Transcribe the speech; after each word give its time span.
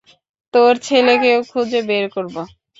তোর 0.53 0.73
ছেলেকেও 0.83 1.39
খুঁজে 1.51 1.79
বের 1.81 2.05
করবো। 2.09 2.41